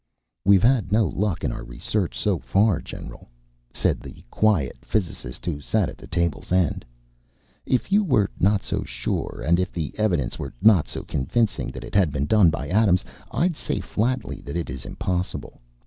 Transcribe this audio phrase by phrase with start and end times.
[0.43, 3.27] "We've had no luck in our research so far, General,"
[3.71, 6.83] said the quiet physicist who sat at the table's end.
[7.67, 11.83] "If you were not so sure and if the evidence were not so convincing that
[11.83, 15.61] it had been done by Adams, I'd say flatly that it is impossible.